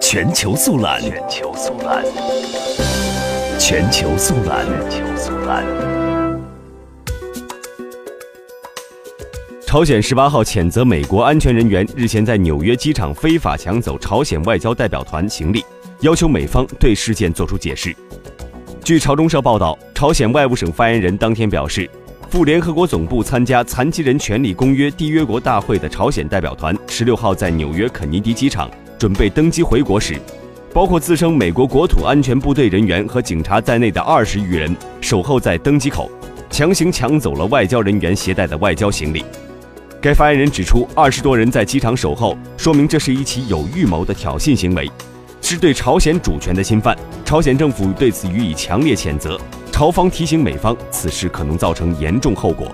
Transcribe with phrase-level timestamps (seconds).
[0.00, 2.04] 全球速览，全球速览，
[3.58, 5.64] 全球速览，全球速览。
[9.66, 15.64] 朝鲜十八号谴责美国安全人员日前在纽约机场非法抢走朝鲜外交代表团行李，
[16.00, 17.94] 要求美方对事件作出解释。
[18.84, 21.88] 据朝中社报道，朝鲜外务省发言人当天表示，
[22.30, 28.70] 赴联合国总部参加残疾人权利公约缔约国大会的朝鲜代表团，十六号在纽约肯尼迪机场
[29.02, 30.14] 准备登机回国时，
[30.72, 36.08] 包括自称美国国土安全部队人员和警察在内的二十余人守候在登机口，
[36.50, 39.24] 强行抢走了外交人员携带的外交行李。
[40.00, 44.88] 该发言人指出，二十多人在机场守候，说明这是一起有预谋的挑衅行为，
[45.40, 46.96] 是对朝鲜主权的侵犯。
[47.24, 49.36] 朝鲜政府对此予以强烈谴责。
[49.72, 52.68] 朝方提醒美方，此事可能造成严重后果。